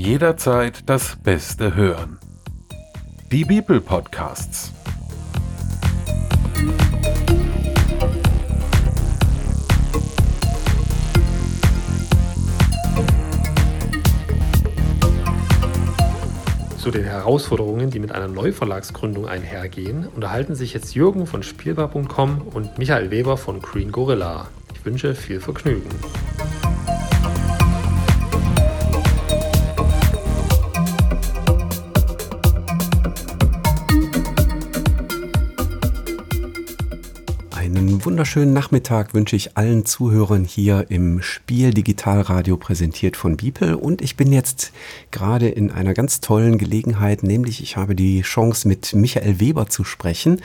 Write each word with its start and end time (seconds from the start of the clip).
Jederzeit 0.00 0.88
das 0.88 1.14
Beste 1.22 1.74
hören. 1.74 2.18
Die 3.30 3.44
Bibel 3.44 3.82
Podcasts. 3.82 4.72
Zu 16.78 16.90
den 16.90 17.04
Herausforderungen, 17.04 17.90
die 17.90 17.98
mit 17.98 18.12
einer 18.12 18.26
Neuverlagsgründung 18.26 19.28
einhergehen, 19.28 20.08
unterhalten 20.08 20.54
sich 20.54 20.72
jetzt 20.72 20.94
Jürgen 20.94 21.26
von 21.26 21.42
Spielbar.com 21.42 22.48
und 22.54 22.78
Michael 22.78 23.10
Weber 23.10 23.36
von 23.36 23.60
Green 23.60 23.92
Gorilla. 23.92 24.48
Ich 24.72 24.82
wünsche 24.86 25.14
viel 25.14 25.40
Vergnügen. 25.40 25.90
Wunderschönen 38.20 38.52
Nachmittag 38.52 39.14
wünsche 39.14 39.34
ich 39.34 39.56
allen 39.56 39.86
Zuhörern 39.86 40.44
hier 40.44 40.90
im 40.90 41.22
Spiel 41.22 41.72
Digitalradio 41.72 42.58
präsentiert 42.58 43.16
von 43.16 43.38
Beeple 43.38 43.78
und 43.78 44.02
ich 44.02 44.14
bin 44.14 44.30
jetzt 44.30 44.72
gerade 45.10 45.48
in 45.48 45.70
einer 45.70 45.94
ganz 45.94 46.20
tollen 46.20 46.58
Gelegenheit, 46.58 47.22
nämlich 47.22 47.62
ich 47.62 47.78
habe 47.78 47.94
die 47.94 48.20
Chance 48.20 48.68
mit 48.68 48.92
Michael 48.92 49.40
Weber 49.40 49.70
zu 49.70 49.84
sprechen, 49.84 50.42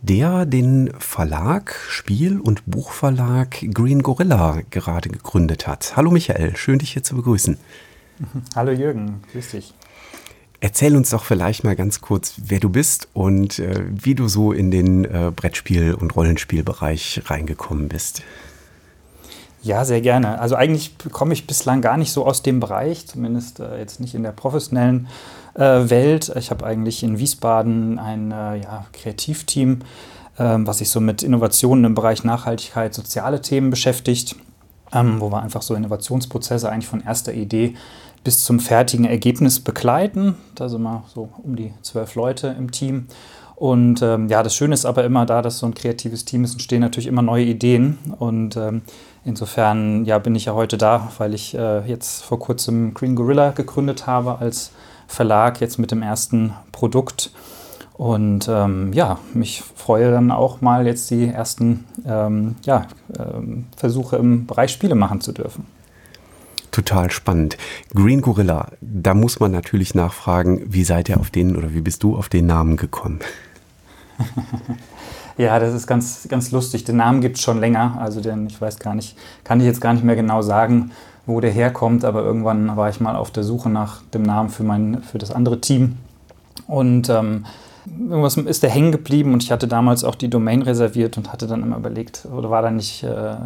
der 0.00 0.46
den 0.46 0.92
Verlag, 1.00 1.74
Spiel- 1.88 2.38
und 2.38 2.62
Buchverlag 2.66 3.66
Green 3.74 4.04
Gorilla 4.04 4.60
gerade 4.70 5.08
gegründet 5.08 5.66
hat. 5.66 5.96
Hallo 5.96 6.12
Michael, 6.12 6.56
schön 6.56 6.78
dich 6.78 6.92
hier 6.92 7.02
zu 7.02 7.16
begrüßen. 7.16 7.58
Hallo 8.54 8.70
Jürgen, 8.70 9.22
grüß 9.32 9.50
dich. 9.50 9.74
Erzähl 10.60 10.96
uns 10.96 11.10
doch 11.10 11.24
vielleicht 11.24 11.62
mal 11.62 11.76
ganz 11.76 12.00
kurz, 12.00 12.34
wer 12.36 12.58
du 12.58 12.68
bist 12.68 13.08
und 13.12 13.60
äh, 13.60 13.84
wie 13.90 14.16
du 14.16 14.26
so 14.26 14.52
in 14.52 14.72
den 14.72 15.04
äh, 15.04 15.30
Brettspiel- 15.34 15.94
und 15.94 16.16
Rollenspielbereich 16.16 17.22
reingekommen 17.26 17.88
bist. 17.88 18.22
Ja, 19.62 19.84
sehr 19.84 20.00
gerne. 20.00 20.40
Also 20.40 20.56
eigentlich 20.56 20.96
komme 21.12 21.32
ich 21.32 21.46
bislang 21.46 21.80
gar 21.80 21.96
nicht 21.96 22.12
so 22.12 22.26
aus 22.26 22.42
dem 22.42 22.58
Bereich, 22.58 23.06
zumindest 23.06 23.60
äh, 23.60 23.78
jetzt 23.78 24.00
nicht 24.00 24.14
in 24.14 24.24
der 24.24 24.32
professionellen 24.32 25.08
äh, 25.54 25.60
Welt. 25.62 26.32
Ich 26.36 26.50
habe 26.50 26.66
eigentlich 26.66 27.02
in 27.04 27.18
Wiesbaden 27.18 27.98
ein 27.98 28.32
äh, 28.32 28.56
ja, 28.56 28.86
Kreativteam, 28.92 29.80
ähm, 30.38 30.66
was 30.66 30.78
sich 30.78 30.90
so 30.90 31.00
mit 31.00 31.22
Innovationen 31.22 31.84
im 31.84 31.94
Bereich 31.94 32.24
Nachhaltigkeit, 32.24 32.94
soziale 32.94 33.42
Themen 33.42 33.70
beschäftigt, 33.70 34.36
ähm, 34.92 35.20
wo 35.20 35.30
wir 35.30 35.42
einfach 35.42 35.62
so 35.62 35.74
Innovationsprozesse 35.74 36.70
eigentlich 36.70 36.88
von 36.88 37.02
erster 37.02 37.32
Idee 37.34 37.74
bis 38.24 38.44
zum 38.44 38.60
fertigen 38.60 39.04
Ergebnis 39.04 39.60
begleiten. 39.60 40.34
Da 40.54 40.68
sind 40.68 40.82
wir 40.82 41.04
so 41.14 41.30
um 41.42 41.56
die 41.56 41.72
zwölf 41.82 42.14
Leute 42.14 42.54
im 42.58 42.70
Team. 42.70 43.06
Und 43.54 44.02
ähm, 44.02 44.28
ja, 44.28 44.44
das 44.44 44.54
Schöne 44.54 44.74
ist 44.74 44.84
aber 44.84 45.02
immer 45.04 45.26
da, 45.26 45.42
dass 45.42 45.58
so 45.58 45.66
ein 45.66 45.74
kreatives 45.74 46.24
Team 46.24 46.44
ist, 46.44 46.52
entstehen 46.52 46.80
natürlich 46.80 47.08
immer 47.08 47.22
neue 47.22 47.44
Ideen. 47.44 47.98
Und 48.18 48.56
ähm, 48.56 48.82
insofern 49.24 50.04
ja, 50.04 50.18
bin 50.18 50.36
ich 50.36 50.44
ja 50.44 50.54
heute 50.54 50.78
da, 50.78 51.10
weil 51.18 51.34
ich 51.34 51.56
äh, 51.56 51.80
jetzt 51.86 52.22
vor 52.22 52.38
kurzem 52.38 52.94
Green 52.94 53.16
Gorilla 53.16 53.50
gegründet 53.50 54.06
habe 54.06 54.38
als 54.38 54.70
Verlag, 55.08 55.60
jetzt 55.60 55.78
mit 55.78 55.90
dem 55.90 56.02
ersten 56.02 56.52
Produkt. 56.70 57.32
Und 57.98 58.48
ähm, 58.48 58.92
ja, 58.94 59.18
mich 59.34 59.62
freue 59.74 60.10
dann 60.10 60.30
auch 60.30 60.60
mal 60.60 60.86
jetzt 60.86 61.10
die 61.10 61.26
ersten 61.26 61.84
ähm, 62.06 62.54
ja, 62.64 62.86
ähm, 63.18 63.66
Versuche 63.76 64.16
im 64.16 64.46
Bereich 64.46 64.70
Spiele 64.72 64.94
machen 64.94 65.20
zu 65.20 65.32
dürfen 65.32 65.66
total 66.78 67.10
spannend. 67.10 67.56
Green 67.92 68.20
Gorilla, 68.20 68.68
da 68.80 69.12
muss 69.12 69.40
man 69.40 69.50
natürlich 69.50 69.96
nachfragen, 69.96 70.62
wie 70.66 70.84
seid 70.84 71.08
ihr 71.08 71.18
auf 71.18 71.30
den 71.30 71.56
oder 71.56 71.74
wie 71.74 71.80
bist 71.80 72.04
du 72.04 72.16
auf 72.16 72.28
den 72.28 72.46
Namen 72.46 72.76
gekommen? 72.76 73.18
ja, 75.36 75.58
das 75.58 75.74
ist 75.74 75.88
ganz, 75.88 76.28
ganz 76.28 76.52
lustig. 76.52 76.84
Den 76.84 76.96
Namen 76.96 77.20
gibt 77.20 77.36
es 77.36 77.42
schon 77.42 77.58
länger. 77.58 77.98
Also 78.00 78.20
den, 78.20 78.46
ich 78.46 78.60
weiß 78.60 78.78
gar 78.78 78.94
nicht, 78.94 79.16
kann 79.42 79.58
ich 79.58 79.66
jetzt 79.66 79.80
gar 79.80 79.92
nicht 79.92 80.04
mehr 80.04 80.14
genau 80.14 80.40
sagen, 80.40 80.92
wo 81.26 81.40
der 81.40 81.50
herkommt, 81.50 82.04
aber 82.04 82.22
irgendwann 82.22 82.76
war 82.76 82.88
ich 82.88 83.00
mal 83.00 83.16
auf 83.16 83.32
der 83.32 83.42
Suche 83.42 83.68
nach 83.68 84.02
dem 84.14 84.22
Namen 84.22 84.48
für, 84.48 84.62
mein, 84.62 85.02
für 85.02 85.18
das 85.18 85.32
andere 85.32 85.60
Team. 85.60 85.96
Und 86.68 87.08
ähm, 87.08 87.44
irgendwas 87.98 88.36
ist 88.36 88.62
der 88.62 88.70
hängen 88.70 88.92
geblieben 88.92 89.32
und 89.32 89.42
ich 89.42 89.50
hatte 89.50 89.68
damals 89.68 90.04
auch 90.04 90.14
die 90.14 90.28
Domain 90.28 90.62
reserviert 90.62 91.16
und 91.16 91.32
hatte 91.32 91.46
dann 91.46 91.62
immer 91.62 91.76
überlegt, 91.76 92.26
oder 92.34 92.50
war 92.50 92.62
da 92.62 92.70
nicht 92.70 93.02
äh, 93.02 93.36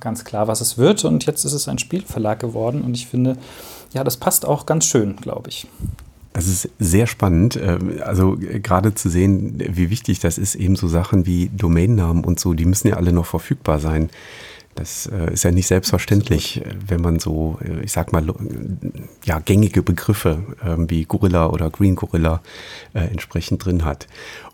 ganz 0.00 0.24
klar, 0.24 0.48
was 0.48 0.60
es 0.60 0.78
wird. 0.78 1.04
Und 1.04 1.26
jetzt 1.26 1.44
ist 1.44 1.52
es 1.52 1.68
ein 1.68 1.78
Spielverlag 1.78 2.38
geworden 2.38 2.82
und 2.82 2.96
ich 2.96 3.06
finde, 3.06 3.36
ja, 3.92 4.04
das 4.04 4.16
passt 4.16 4.46
auch 4.46 4.66
ganz 4.66 4.84
schön, 4.84 5.16
glaube 5.16 5.50
ich. 5.50 5.66
Das 6.32 6.48
ist 6.48 6.68
sehr 6.78 7.06
spannend, 7.06 7.56
ähm, 7.56 7.98
also 8.04 8.36
gerade 8.38 8.94
zu 8.94 9.08
sehen, 9.08 9.58
wie 9.58 9.88
wichtig 9.88 10.20
das 10.20 10.36
ist, 10.36 10.54
eben 10.54 10.76
so 10.76 10.86
Sachen 10.86 11.24
wie 11.24 11.48
Domainnamen 11.48 12.24
und 12.24 12.38
so, 12.38 12.52
die 12.52 12.66
müssen 12.66 12.88
ja 12.88 12.96
alle 12.96 13.12
noch 13.12 13.24
verfügbar 13.24 13.78
sein. 13.78 14.10
Das 14.76 15.06
äh, 15.06 15.32
ist 15.32 15.42
ja 15.42 15.50
nicht 15.50 15.66
selbstverständlich, 15.66 16.62
Absolut. 16.62 16.90
wenn 16.90 17.00
man 17.00 17.18
so, 17.18 17.58
äh, 17.64 17.80
ich 17.82 17.92
sag 17.92 18.12
mal, 18.12 18.24
ja, 19.24 19.40
gängige 19.40 19.82
Begriffe 19.82 20.44
äh, 20.62 20.76
wie 20.88 21.04
Gorilla 21.04 21.46
oder 21.46 21.70
Green 21.70 21.96
Gorilla 21.96 22.42
äh, 22.94 23.00
entsprechend 23.00 23.64
drin 23.64 23.84
hat. 23.84 24.06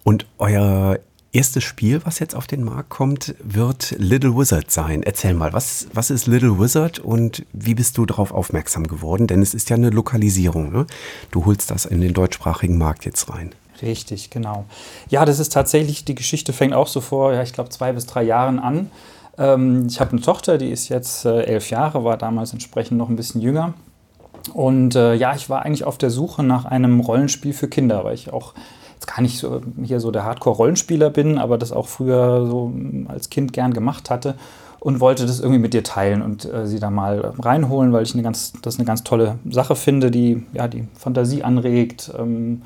Und 0.05 0.27
euer 0.39 0.99
erstes 1.33 1.65
Spiel, 1.65 2.01
was 2.05 2.19
jetzt 2.19 2.35
auf 2.35 2.47
den 2.47 2.63
Markt 2.63 2.91
kommt, 2.91 3.35
wird 3.43 3.95
Little 3.99 4.37
Wizard 4.37 4.71
sein. 4.71 5.03
Erzähl 5.03 5.35
mal, 5.35 5.53
was, 5.53 5.89
was 5.93 6.11
ist 6.11 6.27
Little 6.27 6.59
Wizard 6.59 6.99
und 6.99 7.45
wie 7.53 7.75
bist 7.75 7.99
du 7.99 8.07
darauf 8.07 8.33
aufmerksam 8.33 8.87
geworden? 8.87 9.27
Denn 9.27 9.43
es 9.43 9.55
ist 9.55 9.71
ja 9.71 9.77
eine 9.77 9.91
Lokalisierung. 9.91 10.73
Ne? 10.73 10.87
Du 11.31 11.47
holst 11.47 11.71
das 11.71 11.87
in 11.87 12.01
den 12.01 12.13
deutschsprachigen 12.13 12.79
Markt 12.79 13.05
jetzt 13.05 13.31
rein. 13.31 13.55
Richtig, 13.81 14.31
genau. 14.31 14.67
Ja, 15.09 15.25
das 15.25 15.39
ist 15.39 15.53
tatsächlich, 15.53 16.05
die 16.05 16.15
Geschichte 16.15 16.53
fängt 16.53 16.75
auch 16.75 16.87
so 16.87 17.01
vor, 17.01 17.33
ja, 17.33 17.43
ich 17.43 17.53
glaube, 17.53 17.71
zwei 17.71 17.93
bis 17.93 18.07
drei 18.07 18.23
Jahren 18.23 18.59
an. 18.59 18.91
Ähm, 19.39 19.87
ich 19.89 20.01
habe 20.01 20.13
eine 20.13 20.21
Tochter, 20.21 20.59
die 20.59 20.71
ist 20.71 20.89
jetzt 20.89 21.25
äh, 21.25 21.43
elf 21.43 21.71
Jahre, 21.71 22.05
war 22.05 22.17
damals 22.17 22.53
entsprechend 22.53 22.99
noch 22.99 23.09
ein 23.09 23.17
bisschen 23.17 23.41
jünger. 23.41 23.75
Und 24.53 24.97
äh, 24.97 25.15
ja, 25.15 25.35
ich 25.35 25.49
war 25.49 25.63
eigentlich 25.63 25.85
auf 25.85 25.99
der 25.99 26.11
Suche 26.11 26.43
nach 26.43 26.65
einem 26.65 27.01
Rollenspiel 27.01 27.53
für 27.53 27.69
Kinder, 27.69 28.05
weil 28.05 28.15
ich 28.15 28.33
auch 28.33 28.55
jetzt 28.95 29.07
gar 29.07 29.23
nicht 29.23 29.39
so, 29.39 29.61
hier 29.83 30.01
so 30.01 30.11
der 30.11 30.25
Hardcore-Rollenspieler 30.25 31.11
bin, 31.11 31.39
aber 31.39 31.59
das 31.59 31.73
auch 31.73 31.87
früher 31.87 32.47
so 32.47 32.73
als 33.09 33.31
Kind 33.31 33.53
gern 33.53 33.73
gemacht 33.73 34.11
hatte 34.11 34.35
und 34.81 35.01
wollte 35.01 35.27
das 35.27 35.39
irgendwie 35.39 35.61
mit 35.61 35.75
dir 35.75 35.85
teilen 35.85 36.23
und 36.23 36.45
äh, 36.45 36.67
sie 36.67 36.81
da 36.81 36.91
mal 36.91 37.33
reinholen, 37.39 37.93
weil 37.93 38.03
ich 38.03 38.15
eine 38.15 38.23
ganz, 38.25 38.53
das 38.63 38.77
eine 38.79 38.85
ganz 38.85 39.05
tolle 39.05 39.39
Sache 39.49 39.77
finde, 39.77 40.11
die 40.11 40.45
ja 40.53 40.67
die 40.67 40.89
Fantasie 40.99 41.45
anregt. 41.45 42.13
Ähm, 42.19 42.63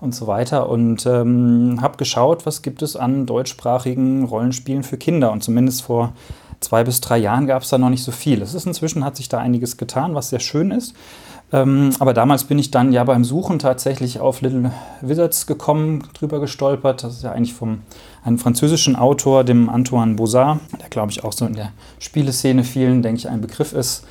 und 0.00 0.14
so 0.14 0.26
weiter. 0.26 0.68
Und 0.68 1.06
ähm, 1.06 1.78
habe 1.80 1.96
geschaut, 1.96 2.46
was 2.46 2.62
gibt 2.62 2.82
es 2.82 2.96
an 2.96 3.26
deutschsprachigen 3.26 4.24
Rollenspielen 4.24 4.82
für 4.82 4.96
Kinder. 4.96 5.32
Und 5.32 5.42
zumindest 5.42 5.82
vor 5.82 6.12
zwei 6.60 6.84
bis 6.84 7.00
drei 7.00 7.18
Jahren 7.18 7.46
gab 7.46 7.62
es 7.62 7.68
da 7.68 7.78
noch 7.78 7.90
nicht 7.90 8.04
so 8.04 8.12
viel. 8.12 8.42
Es 8.42 8.54
ist 8.54 8.66
inzwischen 8.66 9.04
hat 9.04 9.16
sich 9.16 9.28
da 9.28 9.38
einiges 9.38 9.76
getan, 9.76 10.14
was 10.14 10.30
sehr 10.30 10.40
schön 10.40 10.70
ist. 10.70 10.94
Ähm, 11.50 11.90
aber 11.98 12.12
damals 12.12 12.44
bin 12.44 12.58
ich 12.58 12.70
dann 12.70 12.92
ja 12.92 13.04
beim 13.04 13.24
Suchen 13.24 13.58
tatsächlich 13.58 14.20
auf 14.20 14.42
Little 14.42 14.70
Wizards 15.00 15.46
gekommen, 15.46 16.04
drüber 16.12 16.40
gestolpert. 16.40 17.02
Das 17.02 17.14
ist 17.14 17.22
ja 17.22 17.32
eigentlich 17.32 17.54
vom 17.54 17.80
einem 18.22 18.38
französischen 18.38 18.96
Autor, 18.96 19.44
dem 19.44 19.70
Antoine 19.70 20.14
Bozard, 20.14 20.60
der 20.78 20.90
glaube 20.90 21.10
ich 21.10 21.24
auch 21.24 21.32
so 21.32 21.46
in 21.46 21.54
der 21.54 21.72
Spieleszene 21.98 22.64
vielen, 22.64 23.02
denke 23.02 23.18
ich, 23.18 23.28
ein 23.28 23.40
Begriff 23.40 23.72
ist. 23.72 24.04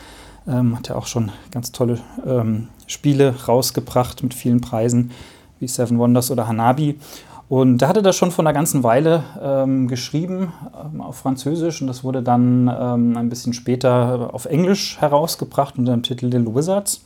Ähm, 0.48 0.76
hat 0.76 0.88
ja 0.88 0.96
auch 0.96 1.06
schon 1.06 1.32
ganz 1.52 1.72
tolle 1.72 2.00
ähm, 2.26 2.70
Spiele 2.88 3.36
rausgebracht 3.48 4.24
mit 4.24 4.34
vielen 4.34 4.62
Preisen 4.62 5.12
wie 5.60 5.68
Seven 5.68 6.00
Wonders 6.00 6.32
oder 6.32 6.48
Hanabi. 6.48 6.98
Und 7.50 7.78
der 7.78 7.88
hatte 7.88 8.02
das 8.02 8.18
schon 8.18 8.32
vor 8.32 8.44
einer 8.44 8.54
ganzen 8.54 8.84
Weile 8.84 9.24
ähm, 9.42 9.88
geschrieben 9.88 10.52
ähm, 10.94 11.00
auf 11.00 11.18
Französisch 11.18 11.80
und 11.82 11.88
das 11.88 12.04
wurde 12.04 12.22
dann 12.22 12.68
ähm, 12.68 13.16
ein 13.16 13.30
bisschen 13.30 13.54
später 13.54 14.34
auf 14.34 14.46
Englisch 14.46 15.00
herausgebracht 15.00 15.78
unter 15.78 15.94
dem 15.94 16.04
Titel 16.04 16.26
Little 16.26 16.54
Wizards. 16.54 17.02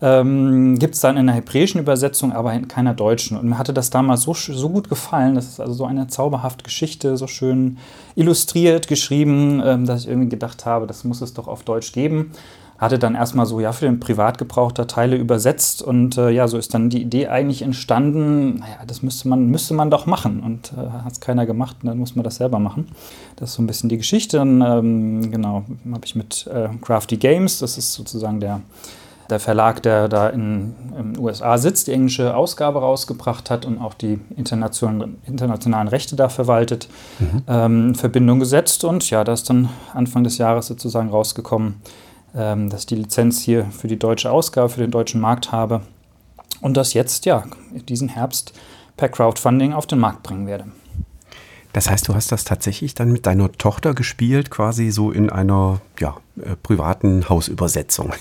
Ähm, 0.00 0.78
Gibt 0.78 0.94
es 0.94 1.00
dann 1.00 1.16
in 1.16 1.28
einer 1.28 1.32
hebräischen 1.32 1.80
Übersetzung, 1.80 2.32
aber 2.32 2.52
in 2.52 2.68
keiner 2.68 2.94
deutschen. 2.94 3.36
Und 3.36 3.48
mir 3.48 3.58
hatte 3.58 3.72
das 3.74 3.88
damals 3.90 4.22
so, 4.22 4.34
so 4.34 4.68
gut 4.68 4.90
gefallen. 4.90 5.34
Das 5.34 5.46
ist 5.46 5.60
also 5.60 5.72
so 5.72 5.84
eine 5.86 6.06
zauberhafte 6.06 6.64
Geschichte, 6.64 7.16
so 7.16 7.26
schön 7.26 7.78
illustriert, 8.14 8.88
geschrieben, 8.88 9.62
ähm, 9.64 9.86
dass 9.86 10.02
ich 10.02 10.08
irgendwie 10.08 10.28
gedacht 10.30 10.64
habe, 10.64 10.86
das 10.86 11.04
muss 11.04 11.20
es 11.20 11.34
doch 11.34 11.48
auf 11.48 11.64
Deutsch 11.64 11.92
geben 11.92 12.32
hatte 12.78 12.98
dann 12.98 13.14
erstmal 13.14 13.46
so 13.46 13.60
ja 13.60 13.72
für 13.72 13.86
den 13.86 14.00
Privatgebrauch 14.00 14.72
da 14.72 14.84
Teile 14.84 15.16
übersetzt 15.16 15.82
und 15.82 16.18
äh, 16.18 16.30
ja, 16.30 16.46
so 16.46 16.58
ist 16.58 16.74
dann 16.74 16.90
die 16.90 17.00
Idee 17.00 17.28
eigentlich 17.28 17.62
entstanden, 17.62 18.56
naja, 18.56 18.78
das 18.86 19.02
müsste 19.02 19.28
man, 19.28 19.46
müsste 19.46 19.74
man 19.74 19.90
doch 19.90 20.06
machen 20.06 20.40
und 20.40 20.72
äh, 20.72 20.90
hat 21.04 21.12
es 21.12 21.20
keiner 21.20 21.46
gemacht 21.46 21.76
und 21.82 21.88
dann 21.88 21.98
muss 21.98 22.14
man 22.16 22.24
das 22.24 22.36
selber 22.36 22.58
machen. 22.58 22.88
Das 23.36 23.50
ist 23.50 23.56
so 23.56 23.62
ein 23.62 23.66
bisschen 23.66 23.88
die 23.88 23.96
Geschichte. 23.96 24.38
Dann 24.38 24.60
ähm, 24.60 25.30
genau, 25.30 25.64
habe 25.90 26.04
ich 26.04 26.14
mit 26.14 26.46
äh, 26.52 26.68
Crafty 26.82 27.16
Games, 27.16 27.58
das 27.60 27.78
ist 27.78 27.94
sozusagen 27.94 28.40
der, 28.40 28.60
der 29.30 29.40
Verlag, 29.40 29.82
der 29.82 30.08
da 30.08 30.28
in 30.28 30.74
den 30.96 31.18
USA 31.18 31.56
sitzt, 31.56 31.86
die 31.86 31.92
englische 31.92 32.36
Ausgabe 32.36 32.80
rausgebracht 32.80 33.50
hat 33.50 33.64
und 33.64 33.80
auch 33.80 33.94
die 33.94 34.18
internationalen, 34.36 35.16
internationalen 35.26 35.88
Rechte 35.88 36.14
da 36.14 36.28
verwaltet, 36.28 36.88
mhm. 37.18 37.42
ähm, 37.48 37.88
in 37.88 37.94
Verbindung 37.94 38.38
gesetzt 38.38 38.84
und 38.84 39.08
ja, 39.08 39.24
da 39.24 39.32
ist 39.32 39.48
dann 39.48 39.70
Anfang 39.94 40.24
des 40.24 40.38
Jahres 40.38 40.66
sozusagen 40.66 41.08
rausgekommen, 41.08 41.80
dass 42.36 42.80
ich 42.80 42.86
die 42.86 42.96
Lizenz 42.96 43.40
hier 43.40 43.64
für 43.64 43.88
die 43.88 43.98
deutsche 43.98 44.30
Ausgabe, 44.30 44.68
für 44.68 44.80
den 44.80 44.90
deutschen 44.90 45.20
Markt 45.20 45.52
habe 45.52 45.80
und 46.60 46.76
das 46.76 46.92
jetzt 46.92 47.24
ja 47.24 47.44
diesen 47.88 48.08
Herbst 48.08 48.52
per 48.96 49.08
Crowdfunding 49.08 49.72
auf 49.72 49.86
den 49.86 49.98
Markt 49.98 50.22
bringen 50.22 50.46
werde. 50.46 50.66
Das 51.72 51.90
heißt, 51.90 52.08
du 52.08 52.14
hast 52.14 52.32
das 52.32 52.44
tatsächlich 52.44 52.94
dann 52.94 53.12
mit 53.12 53.26
deiner 53.26 53.52
Tochter 53.52 53.92
gespielt, 53.92 54.50
quasi 54.50 54.90
so 54.90 55.10
in 55.10 55.28
einer 55.28 55.80
ja, 56.00 56.16
äh, 56.42 56.56
privaten 56.56 57.28
Hausübersetzung. 57.28 58.14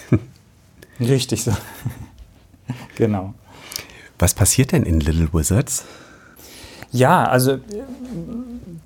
Richtig 1.00 1.44
so. 1.44 1.52
genau. 2.96 3.34
Was 4.20 4.34
passiert 4.34 4.74
denn 4.74 4.84
in 4.84 5.00
Little 5.00 5.30
Wizards? 5.34 5.86
Ja, 6.92 7.26
also 7.26 7.60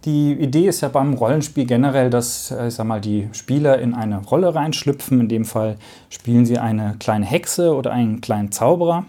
die 0.05 0.33
Idee 0.33 0.67
ist 0.67 0.81
ja 0.81 0.87
beim 0.87 1.13
Rollenspiel 1.13 1.65
generell, 1.65 2.09
dass 2.09 2.51
äh, 2.51 2.67
ich 2.67 2.75
sag 2.75 2.85
mal, 2.85 3.01
die 3.01 3.29
Spieler 3.33 3.79
in 3.79 3.93
eine 3.93 4.19
Rolle 4.19 4.55
reinschlüpfen. 4.55 5.19
In 5.19 5.27
dem 5.27 5.45
Fall 5.45 5.75
spielen 6.09 6.45
sie 6.45 6.57
eine 6.57 6.95
kleine 6.99 7.25
Hexe 7.25 7.75
oder 7.75 7.91
einen 7.91 8.21
kleinen 8.21 8.51
Zauberer. 8.51 9.05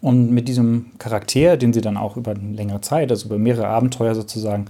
Und 0.00 0.30
mit 0.30 0.48
diesem 0.48 0.92
Charakter, 0.98 1.56
den 1.56 1.72
sie 1.72 1.80
dann 1.80 1.96
auch 1.96 2.16
über 2.16 2.30
eine 2.30 2.52
längere 2.52 2.80
Zeit, 2.80 3.10
also 3.10 3.26
über 3.26 3.38
mehrere 3.38 3.66
Abenteuer 3.66 4.14
sozusagen, 4.14 4.66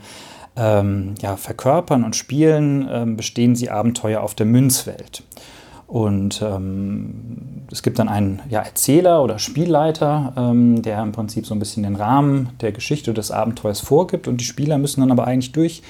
ähm, 0.57 1.15
ja, 1.21 1.37
verkörpern 1.37 2.03
und 2.03 2.17
spielen, 2.17 2.89
ähm, 2.91 3.17
bestehen 3.17 3.55
sie 3.55 3.71
Abenteuer 3.71 4.23
auf 4.23 4.35
der 4.35 4.47
Münzwelt. 4.47 5.23
Und 5.89 6.43
ähm, 6.43 7.65
es 7.73 7.83
gibt 7.83 7.99
dann 7.99 8.11
einen 8.11 8.41
ja, 8.51 8.61
Erzähler 8.61 9.25
oder 9.25 9.39
Spielleiter, 9.39 10.35
ähm, 10.37 10.83
der 10.83 11.03
im 11.03 11.13
Prinzip 11.13 11.47
so 11.47 11.55
ein 11.55 11.59
bisschen 11.59 11.83
den 11.83 11.97
Rahmen 11.97 12.51
der 12.61 12.73
Geschichte 12.73 13.15
des 13.15 13.31
Abenteuers 13.31 13.81
vorgibt. 13.81 14.29
Und 14.29 14.39
die 14.39 14.45
Spieler 14.45 14.77
müssen 14.77 15.01
dann 15.01 15.11
aber 15.11 15.27
eigentlich 15.27 15.53
durch 15.53 15.83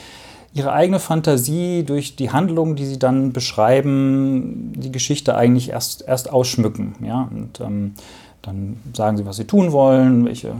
ihre 0.54 0.72
eigene 0.72 1.00
Fantasie, 1.00 1.82
durch 1.84 2.14
die 2.14 2.30
Handlungen, 2.30 2.76
die 2.76 2.86
sie 2.86 3.00
dann 3.00 3.32
beschreiben, 3.32 4.72
die 4.76 4.92
Geschichte 4.92 5.36
eigentlich 5.36 5.70
erst, 5.70 6.06
erst 6.06 6.32
ausschmücken. 6.32 6.94
Ja? 7.04 7.28
Und 7.34 7.60
ähm, 7.60 7.94
dann 8.42 8.76
sagen 8.94 9.16
sie, 9.16 9.26
was 9.26 9.36
sie 9.36 9.46
tun 9.46 9.72
wollen, 9.72 10.26
welche 10.26 10.52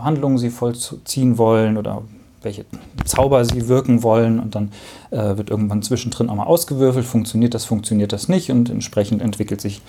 Handlungen 0.00 0.38
sie 0.38 0.50
vollziehen 0.50 1.36
wollen 1.36 1.78
oder 1.78 2.02
welche 2.44 2.64
Zauber 3.04 3.44
sie 3.44 3.68
wirken 3.68 4.02
wollen. 4.02 4.38
Und 4.38 4.54
dann 4.54 4.72
äh, 5.10 5.36
wird 5.36 5.50
irgendwann 5.50 5.82
zwischendrin 5.82 6.28
auch 6.28 6.36
mal 6.36 6.44
ausgewürfelt, 6.44 7.04
funktioniert 7.04 7.54
das, 7.54 7.64
funktioniert 7.64 8.12
das 8.12 8.28
nicht. 8.28 8.50
Und 8.50 8.70
entsprechend 8.70 9.22
entwickelt 9.22 9.60
sich 9.60 9.82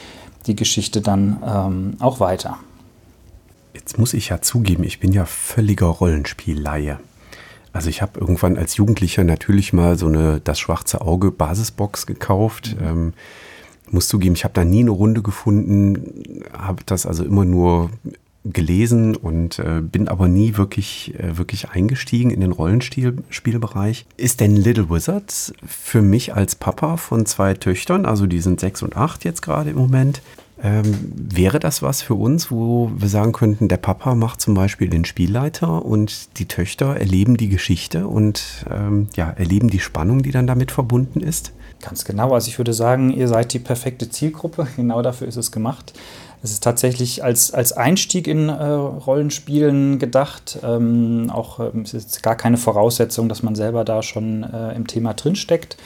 die 0.47 0.55
Geschichte 0.55 1.01
dann 1.01 1.37
ähm, 1.45 1.93
auch 1.99 2.19
weiter. 2.19 2.57
Jetzt 3.73 3.97
muss 3.97 4.13
ich 4.13 4.29
ja 4.29 4.41
zugeben, 4.41 4.83
ich 4.83 4.99
bin 4.99 5.11
ja 5.11 5.25
völliger 5.25 5.87
Rollenspielleihe. 5.87 6.99
Also 7.73 7.89
ich 7.89 8.01
habe 8.01 8.19
irgendwann 8.19 8.57
als 8.57 8.77
Jugendlicher 8.77 9.25
natürlich 9.25 9.73
mal 9.73 9.97
so 9.97 10.07
eine 10.07 10.39
Das 10.39 10.59
schwarze 10.59 11.01
Auge 11.01 11.29
Basisbox 11.31 12.05
gekauft. 12.05 12.77
Mhm. 12.79 12.87
Ähm, 12.87 13.13
muss 13.91 14.07
zugeben, 14.07 14.35
ich 14.35 14.43
habe 14.43 14.53
da 14.53 14.63
nie 14.63 14.79
eine 14.79 14.91
Runde 14.91 15.21
gefunden, 15.21 16.43
habe 16.57 16.83
das 16.85 17.05
also 17.05 17.23
immer 17.23 17.45
nur 17.45 17.91
gelesen 18.45 19.15
und 19.15 19.59
äh, 19.59 19.81
bin 19.81 20.07
aber 20.07 20.27
nie 20.27 20.57
wirklich, 20.57 21.13
äh, 21.19 21.38
wirklich 21.38 21.69
eingestiegen 21.69 22.31
in 22.31 22.42
den 22.42 22.51
Rollenspielbereich. 22.51 24.06
Ist 24.18 24.39
denn 24.39 24.56
Little 24.56 24.89
Wizards 24.89 25.53
für 25.65 26.01
mich 26.01 26.36
als 26.36 26.56
Papa 26.56 26.97
von 26.97 27.25
zwei 27.25 27.53
Töchtern, 27.53 28.06
also 28.06 28.27
die 28.27 28.39
sind 28.39 28.59
sechs 28.59 28.83
und 28.83 28.95
acht 28.95 29.25
jetzt 29.25 29.42
gerade 29.42 29.71
im 29.71 29.77
Moment, 29.77 30.21
ähm, 30.63 31.12
wäre 31.13 31.59
das 31.59 31.81
was 31.81 32.01
für 32.01 32.13
uns, 32.13 32.50
wo 32.50 32.89
wir 32.95 33.09
sagen 33.09 33.33
könnten, 33.33 33.68
der 33.68 33.77
Papa 33.77 34.15
macht 34.15 34.39
zum 34.39 34.53
Beispiel 34.53 34.89
den 34.89 35.03
Spielleiter 35.03 35.83
und 35.83 36.39
die 36.39 36.48
Töchter 36.48 36.95
erleben 36.95 37.36
die 37.36 37.50
Geschichte 37.50 38.07
und 38.07 38.65
ähm, 38.71 39.09
ja, 39.15 39.30
erleben 39.31 39.69
die 39.69 39.80
Spannung, 39.80 40.24
die 40.24 40.31
dann 40.31 40.48
damit 40.48 40.71
verbunden 40.71 41.19
ist? 41.19 41.51
Ganz 41.81 42.06
genau. 42.06 42.33
Also 42.33 42.48
ich 42.48 42.57
würde 42.57 42.74
sagen, 42.74 43.12
ihr 43.12 43.27
seid 43.27 43.53
die 43.53 43.59
perfekte 43.59 44.09
Zielgruppe. 44.09 44.68
Genau 44.75 45.01
dafür 45.01 45.27
ist 45.27 45.36
es 45.36 45.51
gemacht. 45.51 45.94
Es 46.43 46.51
ist 46.51 46.63
tatsächlich 46.63 47.23
als, 47.23 47.53
als 47.53 47.73
Einstieg 47.73 48.27
in 48.27 48.49
äh, 48.49 48.63
Rollenspielen 48.63 49.99
gedacht. 49.99 50.59
Ähm, 50.63 51.31
auch 51.33 51.59
ähm, 51.59 51.81
es 51.81 51.93
ist 51.93 52.21
gar 52.23 52.35
keine 52.35 52.57
Voraussetzung, 52.57 53.29
dass 53.29 53.41
man 53.43 53.55
selber 53.55 53.83
da 53.83 54.03
schon 54.03 54.43
äh, 54.43 54.73
im 54.73 54.87
Thema 54.87 55.13
drinsteckt. 55.13 55.77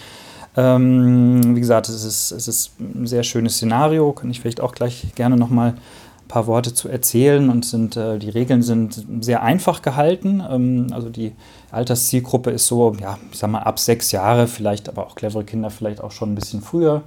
Ähm, 0.58 1.56
wie 1.56 1.60
gesagt, 1.60 1.88
es 1.90 2.04
ist, 2.04 2.32
es 2.32 2.48
ist 2.48 2.80
ein 2.80 3.08
sehr 3.08 3.24
schönes 3.24 3.56
Szenario. 3.56 4.12
Kann 4.12 4.30
ich 4.30 4.42
vielleicht 4.42 4.62
auch 4.62 4.74
gleich 4.74 5.14
gerne 5.16 5.38
nochmal 5.38 5.70
ein 5.70 6.28
paar 6.28 6.48
Worte 6.48 6.74
zu 6.74 6.90
erzählen. 6.90 7.50
Und 7.50 7.66
sind, 7.66 7.96
äh, 7.96 8.20
die 8.20 8.30
Regeln 8.30 8.62
sind 8.62 9.06
sehr 9.22 9.44
einfach 9.44 9.82
gehalten. 9.82 10.44
Ähm, 10.50 10.88
also 10.92 11.10
die 11.10 11.34
Alterszielgruppe 11.72 12.52
ist 12.52 12.68
so, 12.68 12.94
ja, 13.00 13.18
ich 13.32 13.40
sag 13.40 13.50
mal, 13.50 13.60
ab 13.60 13.80
sechs 13.80 14.12
Jahre, 14.12 14.48
vielleicht 14.48 14.90
aber 14.90 15.06
auch 15.08 15.16
clevere 15.16 15.46
Kinder 15.46 15.70
vielleicht 15.70 16.02
auch 16.02 16.12
schon 16.12 16.32
ein 16.32 16.36
bisschen 16.36 16.62
früher. 16.62 17.04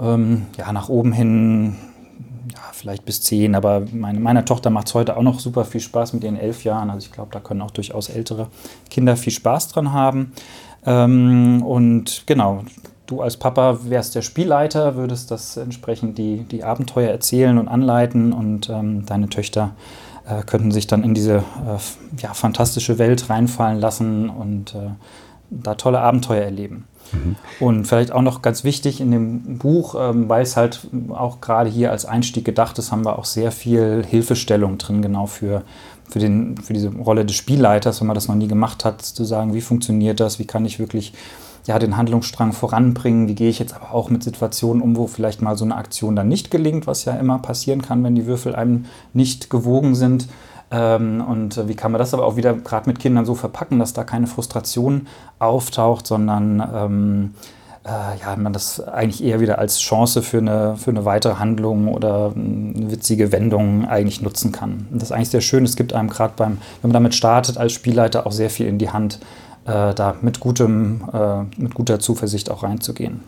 Ähm, 0.00 0.46
ja, 0.56 0.72
nach 0.72 0.88
oben 0.88 1.12
hin, 1.12 1.76
ja, 2.52 2.60
vielleicht 2.72 3.04
bis 3.04 3.22
zehn, 3.22 3.54
aber 3.54 3.82
meine, 3.92 4.20
meiner 4.20 4.44
Tochter 4.44 4.70
macht 4.70 4.88
es 4.88 4.94
heute 4.94 5.16
auch 5.16 5.22
noch 5.22 5.40
super 5.40 5.64
viel 5.64 5.80
Spaß 5.80 6.12
mit 6.12 6.24
ihren 6.24 6.36
elf 6.36 6.64
Jahren. 6.64 6.90
Also 6.90 7.06
ich 7.06 7.12
glaube, 7.12 7.30
da 7.32 7.40
können 7.40 7.62
auch 7.62 7.70
durchaus 7.70 8.08
ältere 8.08 8.48
Kinder 8.90 9.16
viel 9.16 9.32
Spaß 9.32 9.68
dran 9.68 9.92
haben. 9.92 10.32
Ähm, 10.86 11.62
und 11.62 12.24
genau, 12.26 12.64
du 13.06 13.22
als 13.22 13.36
Papa 13.36 13.78
wärst 13.84 14.14
der 14.14 14.22
Spielleiter, 14.22 14.96
würdest 14.96 15.30
das 15.30 15.56
entsprechend 15.56 16.18
die, 16.18 16.44
die 16.44 16.64
Abenteuer 16.64 17.10
erzählen 17.10 17.58
und 17.58 17.68
anleiten 17.68 18.32
und 18.32 18.68
ähm, 18.70 19.06
deine 19.06 19.28
Töchter 19.28 19.72
äh, 20.26 20.42
könnten 20.42 20.72
sich 20.72 20.86
dann 20.86 21.04
in 21.04 21.14
diese 21.14 21.36
äh, 21.36 22.20
ja, 22.20 22.34
fantastische 22.34 22.98
Welt 22.98 23.28
reinfallen 23.30 23.80
lassen 23.80 24.30
und 24.30 24.74
äh, 24.74 24.90
da 25.50 25.74
tolle 25.74 26.00
Abenteuer 26.00 26.42
erleben. 26.42 26.86
Mhm. 27.12 27.36
Und 27.60 27.86
vielleicht 27.86 28.12
auch 28.12 28.22
noch 28.22 28.42
ganz 28.42 28.64
wichtig 28.64 29.00
in 29.00 29.10
dem 29.10 29.58
Buch, 29.58 29.94
ähm, 29.98 30.28
weil 30.28 30.42
es 30.42 30.56
halt 30.56 30.86
auch 31.10 31.40
gerade 31.40 31.70
hier 31.70 31.90
als 31.90 32.04
Einstieg 32.04 32.44
gedacht 32.44 32.78
ist, 32.78 32.92
haben 32.92 33.04
wir 33.04 33.18
auch 33.18 33.24
sehr 33.24 33.52
viel 33.52 34.04
Hilfestellung 34.08 34.78
drin, 34.78 35.02
genau 35.02 35.26
für, 35.26 35.62
für, 36.08 36.18
den, 36.18 36.56
für 36.58 36.72
diese 36.72 36.94
Rolle 36.94 37.24
des 37.24 37.36
Spielleiters, 37.36 38.00
wenn 38.00 38.06
man 38.06 38.14
das 38.14 38.28
noch 38.28 38.34
nie 38.34 38.48
gemacht 38.48 38.84
hat, 38.84 39.02
zu 39.02 39.24
sagen, 39.24 39.54
wie 39.54 39.60
funktioniert 39.60 40.20
das, 40.20 40.38
wie 40.38 40.46
kann 40.46 40.64
ich 40.64 40.78
wirklich 40.78 41.12
ja, 41.66 41.78
den 41.78 41.96
Handlungsstrang 41.96 42.52
voranbringen, 42.52 43.26
wie 43.26 43.34
gehe 43.34 43.48
ich 43.48 43.58
jetzt 43.58 43.74
aber 43.74 43.94
auch 43.94 44.10
mit 44.10 44.22
Situationen 44.22 44.82
um, 44.82 44.96
wo 44.96 45.06
vielleicht 45.06 45.40
mal 45.40 45.56
so 45.56 45.64
eine 45.64 45.76
Aktion 45.76 46.14
dann 46.14 46.28
nicht 46.28 46.50
gelingt, 46.50 46.86
was 46.86 47.06
ja 47.06 47.14
immer 47.14 47.38
passieren 47.38 47.80
kann, 47.80 48.04
wenn 48.04 48.14
die 48.14 48.26
Würfel 48.26 48.54
einem 48.54 48.84
nicht 49.14 49.48
gewogen 49.48 49.94
sind. 49.94 50.28
Ähm, 50.74 51.24
und 51.26 51.56
äh, 51.56 51.68
wie 51.68 51.76
kann 51.76 51.92
man 51.92 52.00
das 52.00 52.14
aber 52.14 52.24
auch 52.24 52.36
wieder 52.36 52.52
gerade 52.54 52.88
mit 52.88 52.98
Kindern 52.98 53.24
so 53.24 53.34
verpacken, 53.34 53.78
dass 53.78 53.92
da 53.92 54.02
keine 54.02 54.26
Frustration 54.26 55.06
auftaucht, 55.38 56.06
sondern 56.06 56.68
ähm, 56.74 57.34
äh, 57.84 58.18
ja, 58.20 58.34
man 58.36 58.52
das 58.52 58.80
eigentlich 58.80 59.22
eher 59.22 59.40
wieder 59.40 59.58
als 59.58 59.78
Chance 59.78 60.22
für 60.22 60.38
eine, 60.38 60.76
für 60.76 60.90
eine 60.90 61.04
weitere 61.04 61.34
Handlung 61.34 61.88
oder 61.88 62.32
eine 62.34 62.90
witzige 62.90 63.30
Wendung 63.30 63.86
eigentlich 63.86 64.20
nutzen 64.20 64.50
kann. 64.50 64.86
Und 64.90 65.00
das 65.00 65.10
ist 65.10 65.12
eigentlich 65.12 65.30
sehr 65.30 65.42
schön. 65.42 65.64
Es 65.64 65.76
gibt 65.76 65.92
einem 65.92 66.08
gerade 66.08 66.34
beim, 66.36 66.58
wenn 66.80 66.90
man 66.90 66.92
damit 66.92 67.14
startet, 67.14 67.56
als 67.56 67.72
Spielleiter 67.72 68.26
auch 68.26 68.32
sehr 68.32 68.50
viel 68.50 68.66
in 68.66 68.78
die 68.78 68.90
Hand, 68.90 69.20
äh, 69.66 69.94
da 69.94 70.16
mit, 70.22 70.40
gutem, 70.40 71.02
äh, 71.12 71.42
mit 71.60 71.74
guter 71.74 72.00
Zuversicht 72.00 72.50
auch 72.50 72.62
reinzugehen. 72.64 73.20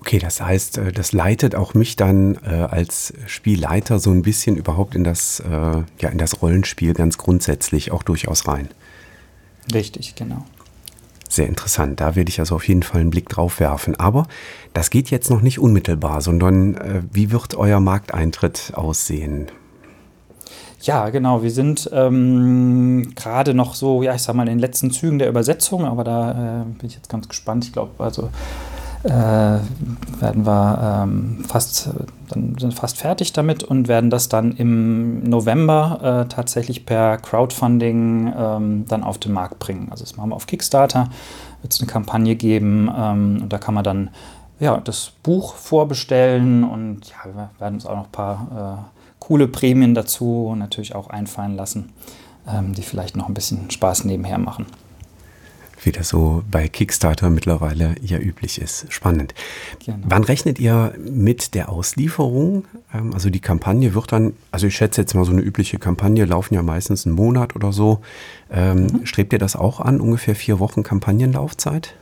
Okay, 0.00 0.18
das 0.18 0.40
heißt, 0.40 0.78
äh, 0.78 0.92
das 0.92 1.12
leitet 1.12 1.54
auch 1.54 1.74
mich 1.74 1.96
dann 1.96 2.36
äh, 2.44 2.50
als 2.54 3.12
Spielleiter 3.26 3.98
so 3.98 4.10
ein 4.10 4.22
bisschen 4.22 4.56
überhaupt 4.56 4.94
in 4.94 5.04
das, 5.04 5.40
äh, 5.40 5.50
ja, 6.00 6.08
in 6.08 6.18
das 6.18 6.40
Rollenspiel 6.40 6.94
ganz 6.94 7.18
grundsätzlich 7.18 7.92
auch 7.92 8.02
durchaus 8.02 8.46
rein. 8.46 8.68
Richtig, 9.72 10.14
genau. 10.14 10.44
Sehr 11.28 11.46
interessant. 11.46 12.00
Da 12.00 12.16
werde 12.16 12.30
ich 12.30 12.40
also 12.40 12.54
auf 12.54 12.66
jeden 12.66 12.82
Fall 12.82 13.02
einen 13.02 13.10
Blick 13.10 13.28
drauf 13.28 13.60
werfen. 13.60 13.96
Aber 13.96 14.26
das 14.72 14.88
geht 14.88 15.10
jetzt 15.10 15.30
noch 15.30 15.42
nicht 15.42 15.58
unmittelbar, 15.58 16.22
sondern 16.22 16.76
äh, 16.76 17.02
wie 17.12 17.30
wird 17.30 17.54
euer 17.54 17.80
Markteintritt 17.80 18.72
aussehen? 18.74 19.48
Ja, 20.80 21.10
genau. 21.10 21.42
Wir 21.42 21.50
sind 21.50 21.90
ähm, 21.92 23.12
gerade 23.14 23.52
noch 23.52 23.74
so, 23.74 24.02
ja, 24.02 24.14
ich 24.14 24.22
sag 24.22 24.36
mal, 24.36 24.44
in 24.44 24.54
den 24.54 24.58
letzten 24.58 24.90
Zügen 24.90 25.18
der 25.18 25.28
Übersetzung, 25.28 25.84
aber 25.84 26.04
da 26.04 26.62
äh, 26.62 26.64
bin 26.64 26.86
ich 26.86 26.94
jetzt 26.94 27.10
ganz 27.10 27.28
gespannt. 27.28 27.64
Ich 27.64 27.72
glaube, 27.72 28.02
also 28.02 28.30
äh, 29.04 29.10
werden 29.10 30.46
wir 30.46 31.02
ähm, 31.04 31.44
fast, 31.46 31.90
dann 32.28 32.56
sind 32.58 32.74
fast 32.74 32.98
fertig 32.98 33.32
damit 33.32 33.62
und 33.62 33.88
werden 33.88 34.10
das 34.10 34.28
dann 34.28 34.52
im 34.52 35.22
November 35.22 36.24
äh, 36.26 36.28
tatsächlich 36.28 36.84
per 36.84 37.18
Crowdfunding 37.18 38.32
ähm, 38.36 38.84
dann 38.88 39.04
auf 39.04 39.18
den 39.18 39.32
Markt 39.32 39.58
bringen. 39.58 39.88
Also 39.90 40.04
das 40.04 40.16
machen 40.16 40.30
wir 40.30 40.36
auf 40.36 40.46
Kickstarter, 40.46 41.08
wird 41.62 41.72
es 41.72 41.80
eine 41.80 41.88
Kampagne 41.88 42.34
geben 42.34 42.90
ähm, 42.96 43.38
und 43.42 43.52
da 43.52 43.58
kann 43.58 43.74
man 43.74 43.84
dann 43.84 44.10
ja, 44.60 44.78
das 44.78 45.12
Buch 45.22 45.54
vorbestellen 45.54 46.64
und 46.64 47.08
ja, 47.10 47.32
wir 47.32 47.50
werden 47.58 47.74
uns 47.74 47.86
auch 47.86 47.96
noch 47.96 48.06
ein 48.06 48.12
paar 48.12 48.88
äh, 48.90 48.98
coole 49.20 49.46
Prämien 49.46 49.94
dazu 49.94 50.54
natürlich 50.58 50.94
auch 50.94 51.10
einfallen 51.10 51.54
lassen, 51.54 51.92
ähm, 52.48 52.74
die 52.74 52.82
vielleicht 52.82 53.16
noch 53.16 53.28
ein 53.28 53.34
bisschen 53.34 53.70
Spaß 53.70 54.04
nebenher 54.04 54.38
machen. 54.38 54.66
Wie 55.82 55.92
das 55.92 56.08
so 56.08 56.42
bei 56.50 56.68
Kickstarter 56.68 57.30
mittlerweile 57.30 57.94
ja 58.02 58.18
üblich 58.18 58.60
ist. 58.60 58.86
Spannend. 58.92 59.34
Genau. 59.84 59.98
Wann 60.08 60.24
rechnet 60.24 60.58
ihr 60.58 60.92
mit 60.98 61.54
der 61.54 61.68
Auslieferung? 61.68 62.64
Ähm, 62.92 63.14
also 63.14 63.30
die 63.30 63.40
Kampagne 63.40 63.94
wird 63.94 64.12
dann, 64.12 64.34
also 64.50 64.66
ich 64.66 64.76
schätze 64.76 65.00
jetzt 65.00 65.14
mal 65.14 65.24
so 65.24 65.32
eine 65.32 65.42
übliche 65.42 65.78
Kampagne, 65.78 66.24
laufen 66.24 66.54
ja 66.54 66.62
meistens 66.62 67.06
einen 67.06 67.14
Monat 67.14 67.54
oder 67.54 67.72
so. 67.72 68.00
Ähm, 68.50 68.86
mhm. 68.86 69.06
Strebt 69.06 69.32
ihr 69.32 69.38
das 69.38 69.56
auch 69.56 69.80
an, 69.80 70.00
ungefähr 70.00 70.34
vier 70.34 70.58
Wochen 70.58 70.82
Kampagnenlaufzeit? 70.82 71.94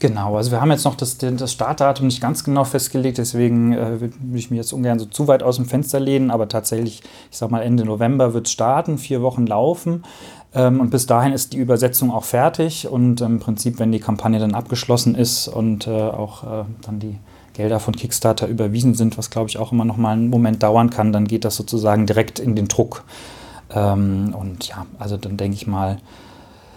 Genau, 0.00 0.36
also 0.36 0.52
wir 0.52 0.60
haben 0.60 0.70
jetzt 0.70 0.84
noch 0.84 0.94
das, 0.94 1.18
das 1.18 1.52
Startdatum 1.52 2.06
nicht 2.06 2.20
ganz 2.20 2.44
genau 2.44 2.62
festgelegt, 2.62 3.18
deswegen 3.18 3.72
äh, 3.72 4.00
würde 4.00 4.14
ich 4.34 4.48
mich 4.48 4.58
jetzt 4.58 4.72
ungern 4.72 5.00
so 5.00 5.06
zu 5.06 5.26
weit 5.26 5.42
aus 5.42 5.56
dem 5.56 5.64
Fenster 5.64 5.98
lehnen, 5.98 6.30
aber 6.30 6.46
tatsächlich, 6.46 7.02
ich 7.32 7.36
sag 7.36 7.50
mal, 7.50 7.62
Ende 7.62 7.84
November 7.84 8.32
wird 8.32 8.46
es 8.46 8.52
starten, 8.52 8.98
vier 8.98 9.22
Wochen 9.22 9.44
laufen. 9.44 10.04
Ähm, 10.54 10.80
und 10.80 10.90
bis 10.90 11.06
dahin 11.06 11.32
ist 11.32 11.52
die 11.52 11.58
Übersetzung 11.58 12.10
auch 12.10 12.24
fertig 12.24 12.88
und 12.88 13.20
im 13.20 13.38
Prinzip, 13.38 13.78
wenn 13.78 13.92
die 13.92 14.00
Kampagne 14.00 14.38
dann 14.38 14.54
abgeschlossen 14.54 15.14
ist 15.14 15.48
und 15.48 15.86
äh, 15.86 15.90
auch 15.90 16.44
äh, 16.44 16.64
dann 16.82 16.98
die 16.98 17.18
Gelder 17.54 17.80
von 17.80 17.94
Kickstarter 17.94 18.46
überwiesen 18.46 18.94
sind, 18.94 19.18
was 19.18 19.30
glaube 19.30 19.50
ich 19.50 19.58
auch 19.58 19.72
immer 19.72 19.84
noch 19.84 19.96
mal 19.96 20.12
einen 20.12 20.30
Moment 20.30 20.62
dauern 20.62 20.90
kann, 20.90 21.12
dann 21.12 21.26
geht 21.26 21.44
das 21.44 21.56
sozusagen 21.56 22.06
direkt 22.06 22.38
in 22.38 22.54
den 22.54 22.68
Druck. 22.68 23.04
Ähm, 23.74 24.34
und 24.38 24.68
ja, 24.68 24.86
also 24.98 25.16
dann 25.16 25.36
denke 25.36 25.56
ich 25.56 25.66
mal, 25.66 25.98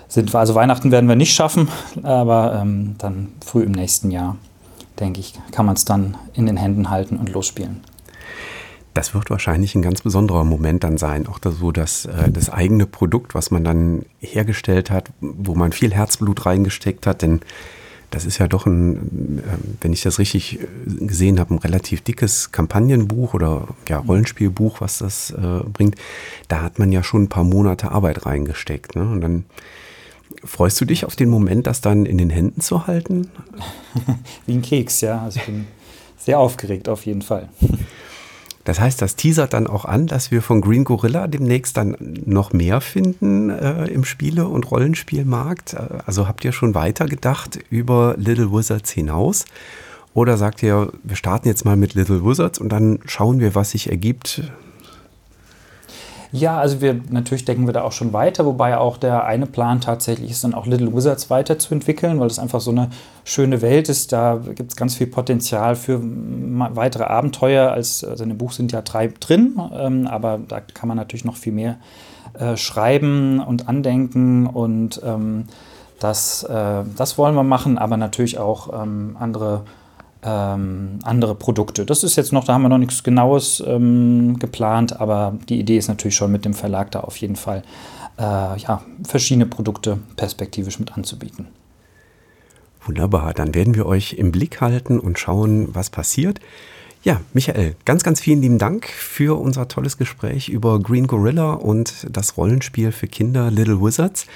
sind 0.07 0.33
wir, 0.33 0.39
also 0.39 0.55
Weihnachten 0.55 0.91
werden 0.91 1.07
wir 1.07 1.15
nicht 1.15 1.33
schaffen, 1.33 1.69
aber 2.03 2.59
ähm, 2.61 2.95
dann 2.97 3.29
früh 3.45 3.63
im 3.63 3.71
nächsten 3.71 4.11
Jahr, 4.11 4.35
denke 4.99 5.21
ich, 5.21 5.33
kann 5.51 5.65
man 5.65 5.75
es 5.75 5.85
dann 5.85 6.17
in 6.33 6.47
den 6.47 6.57
Händen 6.57 6.89
halten 6.89 7.15
und 7.15 7.31
losspielen. 7.31 7.81
Das 8.93 9.13
wird 9.13 9.29
wahrscheinlich 9.29 9.75
ein 9.75 9.81
ganz 9.81 10.01
besonderer 10.01 10.43
Moment 10.43 10.83
dann 10.83 10.97
sein, 10.97 11.27
auch 11.27 11.39
das, 11.39 11.57
so 11.57 11.71
das, 11.71 12.05
äh, 12.05 12.29
das 12.29 12.49
eigene 12.49 12.85
Produkt, 12.85 13.35
was 13.35 13.49
man 13.49 13.63
dann 13.63 14.05
hergestellt 14.19 14.91
hat, 14.91 15.11
wo 15.21 15.55
man 15.55 15.71
viel 15.71 15.93
Herzblut 15.93 16.45
reingesteckt 16.45 17.07
hat, 17.07 17.21
denn 17.21 17.41
das 18.11 18.25
ist 18.25 18.37
ja 18.37 18.47
doch 18.47 18.65
ein, 18.65 19.39
äh, 19.39 19.41
wenn 19.79 19.93
ich 19.93 20.01
das 20.01 20.19
richtig 20.19 20.59
äh, 20.59 20.65
gesehen 21.05 21.39
habe, 21.39 21.55
ein 21.55 21.59
relativ 21.59 22.01
dickes 22.01 22.51
Kampagnenbuch 22.51 23.33
oder 23.33 23.69
ja, 23.87 23.99
Rollenspielbuch, 23.99 24.81
was 24.81 24.99
das 24.99 25.31
äh, 25.31 25.63
bringt. 25.71 25.95
Da 26.49 26.61
hat 26.61 26.77
man 26.77 26.91
ja 26.91 27.03
schon 27.03 27.23
ein 27.23 27.29
paar 27.29 27.45
Monate 27.45 27.91
Arbeit 27.91 28.25
reingesteckt. 28.25 28.95
Ne? 28.97 29.03
Und 29.03 29.21
dann 29.21 29.45
freust 30.43 30.79
du 30.81 30.85
dich 30.85 31.05
auf 31.05 31.15
den 31.15 31.29
Moment, 31.29 31.67
das 31.67 31.79
dann 31.79 32.05
in 32.05 32.17
den 32.17 32.29
Händen 32.29 32.59
zu 32.59 32.85
halten? 32.85 33.31
Wie 34.45 34.53
ein 34.53 34.61
Keks, 34.61 34.99
ja. 35.01 35.21
Also 35.23 35.39
ich 35.39 35.45
bin 35.45 35.67
sehr 36.17 36.37
aufgeregt 36.37 36.89
auf 36.89 37.05
jeden 37.05 37.21
Fall. 37.21 37.49
Das 38.63 38.79
heißt, 38.79 39.01
das 39.01 39.15
teasert 39.15 39.53
dann 39.53 39.67
auch 39.67 39.85
an, 39.85 40.07
dass 40.07 40.31
wir 40.31 40.41
von 40.41 40.61
Green 40.61 40.83
Gorilla 40.83 41.27
demnächst 41.27 41.77
dann 41.77 41.97
noch 42.25 42.53
mehr 42.53 42.79
finden 42.81 43.49
äh, 43.49 43.85
im 43.87 44.03
Spiele- 44.03 44.47
und 44.47 44.69
Rollenspielmarkt. 44.69 45.73
Äh, 45.73 45.99
also 46.05 46.27
habt 46.27 46.45
ihr 46.45 46.51
schon 46.51 46.75
weiter 46.75 47.05
gedacht 47.05 47.59
über 47.69 48.15
Little 48.17 48.51
Wizards 48.51 48.91
hinaus? 48.91 49.45
Oder 50.13 50.37
sagt 50.37 50.61
ihr, 50.61 50.91
wir 51.03 51.15
starten 51.15 51.47
jetzt 51.47 51.63
mal 51.65 51.77
mit 51.77 51.93
Little 51.93 52.25
Wizards 52.25 52.59
und 52.59 52.69
dann 52.69 52.99
schauen 53.05 53.39
wir, 53.39 53.55
was 53.55 53.71
sich 53.71 53.89
ergibt? 53.89 54.41
Ja, 56.33 56.57
also 56.57 56.79
wir 56.79 57.01
natürlich 57.09 57.43
denken 57.43 57.65
wir 57.65 57.73
da 57.73 57.81
auch 57.83 57.91
schon 57.91 58.13
weiter, 58.13 58.45
wobei 58.45 58.77
auch 58.77 58.95
der 58.95 59.25
eine 59.25 59.45
Plan 59.45 59.81
tatsächlich 59.81 60.31
ist, 60.31 60.45
dann 60.45 60.53
auch 60.53 60.65
Little 60.65 60.95
Wizards 60.95 61.29
weiterzuentwickeln, 61.29 62.21
weil 62.21 62.27
es 62.27 62.39
einfach 62.39 62.61
so 62.61 62.71
eine 62.71 62.89
schöne 63.25 63.61
Welt 63.61 63.89
ist. 63.89 64.13
Da 64.13 64.39
gibt 64.55 64.71
es 64.71 64.77
ganz 64.77 64.95
viel 64.95 65.07
Potenzial 65.07 65.75
für 65.75 65.99
weitere 66.01 67.03
Abenteuer. 67.03 67.71
Als, 67.71 68.05
also 68.05 68.23
in 68.23 68.29
dem 68.29 68.37
Buch 68.37 68.53
sind 68.53 68.71
ja 68.71 68.81
drei 68.81 69.11
drin, 69.19 69.59
ähm, 69.73 70.07
aber 70.07 70.39
da 70.47 70.61
kann 70.61 70.87
man 70.87 70.95
natürlich 70.95 71.25
noch 71.25 71.35
viel 71.35 71.53
mehr 71.53 71.77
äh, 72.39 72.55
schreiben 72.55 73.41
und 73.41 73.67
andenken 73.67 74.47
und 74.47 75.01
ähm, 75.03 75.47
das, 75.99 76.43
äh, 76.43 76.83
das 76.95 77.17
wollen 77.17 77.35
wir 77.35 77.43
machen, 77.43 77.77
aber 77.77 77.97
natürlich 77.97 78.39
auch 78.39 78.81
ähm, 78.81 79.17
andere 79.19 79.65
ähm, 80.23 80.99
andere 81.03 81.35
Produkte. 81.35 81.85
Das 81.85 82.03
ist 82.03 82.15
jetzt 82.15 82.31
noch, 82.31 82.43
da 82.43 82.53
haben 82.53 82.61
wir 82.61 82.69
noch 82.69 82.77
nichts 82.77 83.03
Genaues 83.03 83.63
ähm, 83.65 84.37
geplant, 84.39 84.99
aber 84.99 85.37
die 85.49 85.59
Idee 85.59 85.77
ist 85.77 85.87
natürlich 85.87 86.15
schon 86.15 86.31
mit 86.31 86.45
dem 86.45 86.53
Verlag 86.53 86.91
da 86.91 87.01
auf 87.01 87.17
jeden 87.17 87.35
Fall 87.35 87.63
äh, 88.17 88.21
ja, 88.23 88.83
verschiedene 89.03 89.45
Produkte 89.45 89.97
perspektivisch 90.15 90.79
mit 90.79 90.93
anzubieten. 90.95 91.47
Wunderbar, 92.85 93.33
dann 93.33 93.53
werden 93.53 93.75
wir 93.75 93.85
euch 93.85 94.13
im 94.13 94.31
Blick 94.31 94.59
halten 94.61 94.99
und 94.99 95.19
schauen, 95.19 95.69
was 95.73 95.89
passiert. 95.89 96.39
Ja, 97.03 97.21
Michael, 97.33 97.75
ganz, 97.85 98.03
ganz 98.03 98.21
vielen 98.21 98.41
lieben 98.41 98.59
Dank 98.59 98.87
für 98.87 99.39
unser 99.39 99.67
tolles 99.67 99.97
Gespräch 99.97 100.49
über 100.49 100.79
Green 100.79 101.07
Gorilla 101.07 101.53
und 101.53 102.07
das 102.09 102.37
Rollenspiel 102.37 102.91
für 102.91 103.07
Kinder 103.07 103.49
Little 103.49 103.81
Wizards. 103.81 104.27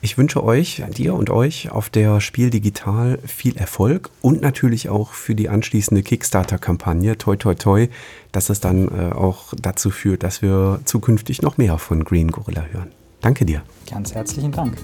Ich 0.00 0.18
wünsche 0.18 0.44
euch, 0.44 0.82
dir 0.96 1.14
und 1.14 1.30
euch 1.30 1.70
auf 1.70 1.88
der 1.90 2.20
Spiel 2.20 2.50
Digital 2.50 3.18
viel 3.26 3.56
Erfolg 3.56 4.10
und 4.20 4.42
natürlich 4.42 4.88
auch 4.88 5.12
für 5.12 5.34
die 5.34 5.48
anschließende 5.48 6.02
Kickstarter-Kampagne. 6.02 7.18
Toi, 7.18 7.36
toi, 7.36 7.54
toi, 7.54 7.88
dass 8.30 8.50
es 8.50 8.60
dann 8.60 8.88
äh, 8.88 9.12
auch 9.12 9.54
dazu 9.60 9.90
führt, 9.90 10.22
dass 10.22 10.42
wir 10.42 10.80
zukünftig 10.84 11.42
noch 11.42 11.56
mehr 11.58 11.78
von 11.78 12.04
Green 12.04 12.30
Gorilla 12.30 12.66
hören. 12.70 12.92
Danke 13.20 13.44
dir. 13.44 13.62
Ganz 13.90 14.14
herzlichen 14.14 14.52
Dank. 14.52 14.76